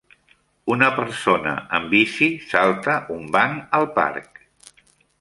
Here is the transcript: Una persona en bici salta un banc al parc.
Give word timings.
Una 0.75 0.87
persona 0.99 1.53
en 1.79 1.87
bici 1.93 2.31
salta 2.55 2.99
un 3.19 3.31
banc 3.39 3.81
al 3.81 3.89
parc. 4.03 4.47